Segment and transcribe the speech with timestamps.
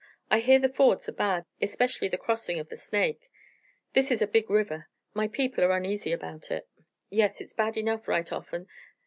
[0.31, 3.29] I hear the fords are bad, especially the crossing of the Snake.
[3.93, 4.89] This is a big river.
[5.13, 6.67] My people are uneasy about it."
[7.11, 8.65] "Yes, hit's bad enough, right often.